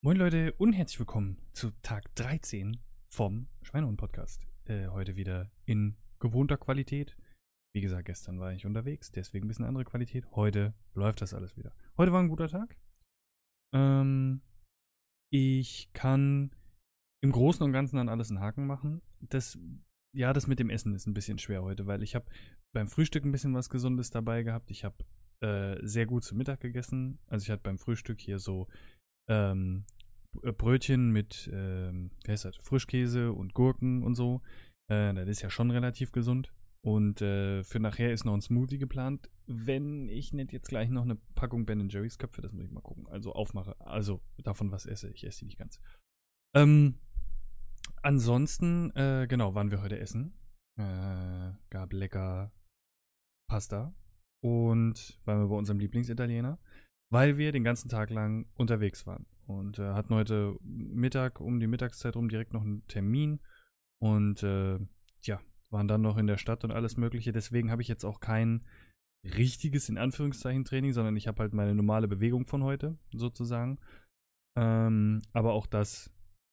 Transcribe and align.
Moin 0.00 0.16
Leute 0.16 0.52
und 0.58 0.74
herzlich 0.74 1.00
willkommen 1.00 1.38
zu 1.52 1.72
Tag 1.82 2.14
13 2.14 2.78
vom 3.08 3.48
Schweinehund-Podcast. 3.62 4.46
Äh, 4.66 4.86
heute 4.86 5.16
wieder 5.16 5.50
in 5.64 5.96
gewohnter 6.20 6.56
Qualität. 6.56 7.16
Wie 7.74 7.80
gesagt, 7.80 8.04
gestern 8.04 8.38
war 8.38 8.52
ich 8.52 8.64
unterwegs, 8.64 9.10
deswegen 9.10 9.46
ein 9.46 9.48
bisschen 9.48 9.64
andere 9.64 9.84
Qualität. 9.84 10.30
Heute 10.36 10.72
läuft 10.94 11.20
das 11.20 11.34
alles 11.34 11.56
wieder. 11.56 11.74
Heute 11.96 12.12
war 12.12 12.22
ein 12.22 12.28
guter 12.28 12.46
Tag. 12.46 12.78
Ähm, 13.74 14.40
ich 15.32 15.90
kann 15.94 16.54
im 17.20 17.32
Großen 17.32 17.64
und 17.64 17.72
Ganzen 17.72 17.98
an 17.98 18.08
alles 18.08 18.30
einen 18.30 18.38
Haken 18.38 18.68
machen. 18.68 19.02
Das, 19.18 19.58
ja, 20.16 20.32
das 20.32 20.46
mit 20.46 20.60
dem 20.60 20.70
Essen 20.70 20.94
ist 20.94 21.08
ein 21.08 21.14
bisschen 21.14 21.40
schwer 21.40 21.64
heute, 21.64 21.88
weil 21.88 22.04
ich 22.04 22.14
habe 22.14 22.30
beim 22.72 22.86
Frühstück 22.86 23.24
ein 23.24 23.32
bisschen 23.32 23.52
was 23.52 23.68
Gesundes 23.68 24.10
dabei 24.10 24.44
gehabt. 24.44 24.70
Ich 24.70 24.84
habe 24.84 25.04
äh, 25.40 25.76
sehr 25.82 26.06
gut 26.06 26.22
zu 26.22 26.36
Mittag 26.36 26.60
gegessen. 26.60 27.18
Also 27.26 27.42
ich 27.42 27.50
hatte 27.50 27.62
beim 27.64 27.78
Frühstück 27.78 28.20
hier 28.20 28.38
so 28.38 28.68
ähm, 29.28 29.84
äh, 30.42 30.52
Brötchen 30.52 31.10
mit, 31.10 31.50
ähm, 31.52 32.10
wie 32.24 32.32
heißt 32.32 32.44
das, 32.44 32.56
Frischkäse 32.56 33.32
und 33.32 33.54
Gurken 33.54 34.02
und 34.02 34.14
so. 34.14 34.42
Äh, 34.90 35.14
das 35.14 35.28
ist 35.28 35.42
ja 35.42 35.50
schon 35.50 35.70
relativ 35.70 36.12
gesund. 36.12 36.52
Und 36.84 37.20
äh, 37.22 37.64
für 37.64 37.80
nachher 37.80 38.12
ist 38.12 38.24
noch 38.24 38.34
ein 38.34 38.40
Smoothie 38.40 38.78
geplant. 38.78 39.30
Wenn 39.46 40.08
ich 40.08 40.32
nicht 40.32 40.52
jetzt 40.52 40.68
gleich 40.68 40.88
noch 40.90 41.02
eine 41.02 41.16
Packung 41.34 41.66
Ben 41.66 41.88
Jerry's 41.88 42.18
Köpfe, 42.18 42.40
das 42.40 42.52
muss 42.52 42.64
ich 42.64 42.70
mal 42.70 42.80
gucken. 42.80 43.06
Also 43.08 43.32
aufmache. 43.32 43.78
Also 43.80 44.22
davon 44.38 44.70
was 44.70 44.86
esse. 44.86 45.10
Ich 45.10 45.26
esse 45.26 45.40
die 45.40 45.46
nicht 45.46 45.58
ganz. 45.58 45.80
Ähm, 46.54 46.98
ansonsten, 48.02 48.90
äh, 48.94 49.26
genau, 49.28 49.54
waren 49.54 49.70
wir 49.70 49.82
heute 49.82 49.98
essen. 49.98 50.34
Äh, 50.78 51.52
gab 51.70 51.92
lecker 51.92 52.52
Pasta. 53.50 53.94
Und 54.40 55.20
waren 55.24 55.40
wir 55.40 55.48
bei 55.48 55.56
unserem 55.56 55.80
Lieblingsitaliener 55.80 56.60
weil 57.10 57.38
wir 57.38 57.52
den 57.52 57.64
ganzen 57.64 57.88
Tag 57.88 58.10
lang 58.10 58.46
unterwegs 58.54 59.06
waren. 59.06 59.26
Und 59.46 59.78
äh, 59.78 59.94
hatten 59.94 60.14
heute 60.14 60.56
Mittag, 60.62 61.40
um 61.40 61.58
die 61.58 61.66
Mittagszeit 61.66 62.16
rum, 62.16 62.28
direkt 62.28 62.52
noch 62.52 62.62
einen 62.62 62.86
Termin. 62.86 63.40
Und 63.98 64.42
äh, 64.42 64.78
ja, 65.22 65.40
waren 65.70 65.88
dann 65.88 66.02
noch 66.02 66.18
in 66.18 66.26
der 66.26 66.36
Stadt 66.36 66.64
und 66.64 66.70
alles 66.70 66.96
Mögliche. 66.96 67.32
Deswegen 67.32 67.70
habe 67.70 67.82
ich 67.82 67.88
jetzt 67.88 68.04
auch 68.04 68.20
kein 68.20 68.66
richtiges, 69.24 69.88
in 69.88 69.98
Anführungszeichen, 69.98 70.64
Training, 70.64 70.92
sondern 70.92 71.16
ich 71.16 71.26
habe 71.26 71.40
halt 71.40 71.54
meine 71.54 71.74
normale 71.74 72.08
Bewegung 72.08 72.46
von 72.46 72.62
heute, 72.62 72.98
sozusagen. 73.12 73.78
Ähm, 74.56 75.22
aber 75.32 75.54
auch 75.54 75.66
das 75.66 76.10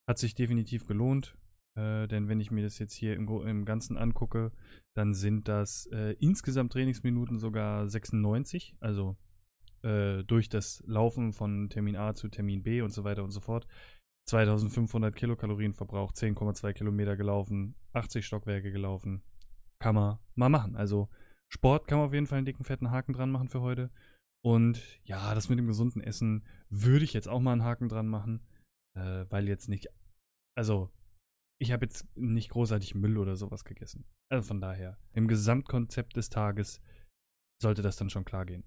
hat 0.09 0.17
sich 0.17 0.35
definitiv 0.35 0.87
gelohnt. 0.87 1.37
Äh, 1.77 2.07
denn 2.07 2.29
wenn 2.29 2.39
ich 2.39 2.51
mir 2.51 2.63
das 2.63 2.79
jetzt 2.79 2.93
hier 2.93 3.15
im, 3.15 3.27
im 3.45 3.65
Ganzen 3.65 3.97
angucke, 3.97 4.51
dann 4.95 5.13
sind 5.13 5.47
das 5.47 5.87
äh, 5.87 6.15
insgesamt 6.19 6.71
Trainingsminuten 6.71 7.39
sogar 7.39 7.87
96. 7.87 8.77
Also 8.79 9.17
äh, 9.85 10.23
durch 10.23 10.49
das 10.49 10.83
Laufen 10.87 11.31
von 11.31 11.69
Termin 11.69 11.95
A 11.95 12.13
zu 12.13 12.27
Termin 12.27 12.63
B 12.63 12.81
und 12.81 12.91
so 12.91 13.03
weiter 13.03 13.23
und 13.23 13.31
so 13.31 13.39
fort 13.39 13.67
2500 14.27 15.15
Kilokalorien 15.15 15.73
verbraucht, 15.73 16.15
10,2 16.15 16.73
Kilometer 16.73 17.15
gelaufen, 17.15 17.75
80 17.93 18.25
Stockwerke 18.25 18.71
gelaufen. 18.71 19.21
Kann 19.79 19.95
man 19.95 20.17
mal 20.33 20.49
machen. 20.49 20.75
Also 20.75 21.09
Sport 21.47 21.87
kann 21.87 21.99
man 21.99 22.07
auf 22.07 22.13
jeden 22.13 22.25
Fall 22.25 22.39
einen 22.39 22.45
dicken, 22.45 22.63
fetten 22.63 22.89
Haken 22.89 23.13
dran 23.13 23.29
machen 23.29 23.49
für 23.49 23.61
heute. 23.61 23.91
Und 24.43 24.81
ja, 25.03 25.35
das 25.35 25.49
mit 25.49 25.59
dem 25.59 25.67
gesunden 25.67 26.01
Essen 26.01 26.43
würde 26.69 27.05
ich 27.05 27.13
jetzt 27.13 27.27
auch 27.27 27.39
mal 27.39 27.53
einen 27.53 27.63
Haken 27.63 27.87
dran 27.87 28.07
machen, 28.07 28.45
äh, 28.97 29.25
weil 29.29 29.47
jetzt 29.47 29.69
nicht, 29.69 29.87
also 30.57 30.91
ich 31.59 31.71
habe 31.71 31.85
jetzt 31.85 32.07
nicht 32.17 32.49
großartig 32.49 32.95
Müll 32.95 33.17
oder 33.17 33.35
sowas 33.35 33.63
gegessen. 33.63 34.05
Also 34.31 34.47
von 34.47 34.59
daher, 34.59 34.97
im 35.13 35.27
Gesamtkonzept 35.27 36.15
des 36.15 36.29
Tages 36.29 36.81
sollte 37.61 37.81
das 37.81 37.95
dann 37.95 38.09
schon 38.09 38.25
klar 38.25 38.45
gehen. 38.45 38.65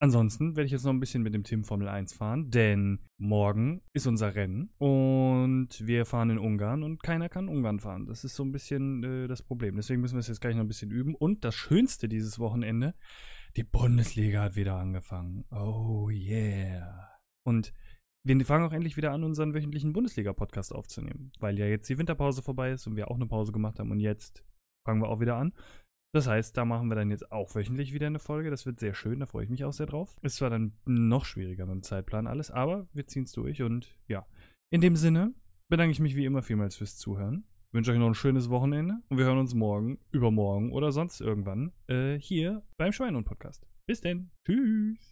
Ansonsten 0.00 0.56
werde 0.56 0.66
ich 0.66 0.72
jetzt 0.72 0.84
noch 0.84 0.92
ein 0.92 1.00
bisschen 1.00 1.22
mit 1.22 1.34
dem 1.34 1.44
Team 1.44 1.64
Formel 1.64 1.88
1 1.88 2.14
fahren, 2.14 2.50
denn 2.50 2.98
morgen 3.16 3.80
ist 3.92 4.06
unser 4.06 4.34
Rennen 4.34 4.70
und 4.78 5.68
wir 5.80 6.04
fahren 6.04 6.30
in 6.30 6.38
Ungarn 6.38 6.82
und 6.82 7.02
keiner 7.02 7.28
kann 7.28 7.48
Ungarn 7.48 7.80
fahren. 7.80 8.06
Das 8.06 8.24
ist 8.24 8.34
so 8.34 8.44
ein 8.44 8.52
bisschen 8.52 9.02
äh, 9.04 9.28
das 9.28 9.42
Problem. 9.42 9.76
Deswegen 9.76 10.00
müssen 10.00 10.16
wir 10.16 10.20
es 10.20 10.28
jetzt 10.28 10.40
gleich 10.40 10.56
noch 10.56 10.62
ein 10.62 10.68
bisschen 10.68 10.90
üben. 10.90 11.14
Und 11.14 11.44
das 11.44 11.54
Schönste 11.54 12.08
dieses 12.08 12.38
Wochenende, 12.38 12.94
die 13.56 13.64
Bundesliga 13.64 14.42
hat 14.42 14.56
wieder 14.56 14.76
angefangen. 14.76 15.44
Oh 15.50 16.10
yeah. 16.10 17.08
Und 17.46 17.72
wir 18.24 18.44
fangen 18.44 18.66
auch 18.66 18.72
endlich 18.72 18.96
wieder 18.96 19.12
an, 19.12 19.22
unseren 19.22 19.54
wöchentlichen 19.54 19.92
Bundesliga-Podcast 19.92 20.74
aufzunehmen, 20.74 21.30
weil 21.40 21.58
ja 21.58 21.66
jetzt 21.66 21.88
die 21.88 21.98
Winterpause 21.98 22.42
vorbei 22.42 22.72
ist 22.72 22.86
und 22.86 22.96
wir 22.96 23.10
auch 23.10 23.16
eine 23.16 23.26
Pause 23.26 23.52
gemacht 23.52 23.78
haben 23.78 23.90
und 23.90 24.00
jetzt 24.00 24.44
fangen 24.86 25.02
wir 25.02 25.08
auch 25.08 25.20
wieder 25.20 25.36
an. 25.36 25.52
Das 26.14 26.28
heißt, 26.28 26.56
da 26.56 26.64
machen 26.64 26.86
wir 26.88 26.94
dann 26.94 27.10
jetzt 27.10 27.32
auch 27.32 27.56
wöchentlich 27.56 27.92
wieder 27.92 28.06
eine 28.06 28.20
Folge. 28.20 28.48
Das 28.48 28.66
wird 28.66 28.78
sehr 28.78 28.94
schön, 28.94 29.18
da 29.18 29.26
freue 29.26 29.42
ich 29.42 29.50
mich 29.50 29.64
auch 29.64 29.72
sehr 29.72 29.86
drauf. 29.86 30.16
Ist 30.22 30.36
zwar 30.36 30.48
dann 30.48 30.72
noch 30.84 31.24
schwieriger 31.24 31.66
mit 31.66 31.74
dem 31.74 31.82
Zeitplan 31.82 32.28
alles, 32.28 32.52
aber 32.52 32.86
wir 32.92 33.08
ziehen 33.08 33.24
es 33.24 33.32
durch 33.32 33.62
und 33.62 33.98
ja. 34.06 34.24
In 34.70 34.80
dem 34.80 34.94
Sinne 34.94 35.34
bedanke 35.68 35.90
ich 35.90 35.98
mich 35.98 36.14
wie 36.14 36.24
immer 36.24 36.42
vielmals 36.42 36.76
fürs 36.76 36.96
Zuhören. 36.96 37.42
Wünsche 37.72 37.90
euch 37.90 37.98
noch 37.98 38.06
ein 38.06 38.14
schönes 38.14 38.48
Wochenende 38.48 39.02
und 39.08 39.18
wir 39.18 39.24
hören 39.24 39.38
uns 39.38 39.54
morgen, 39.54 39.98
übermorgen 40.12 40.70
oder 40.70 40.92
sonst 40.92 41.20
irgendwann 41.20 41.72
äh, 41.88 42.16
hier 42.20 42.62
beim 42.76 42.92
Schweinhund 42.92 43.26
Podcast. 43.26 43.66
Bis 43.84 44.00
denn. 44.00 44.30
Tschüss. 44.46 45.10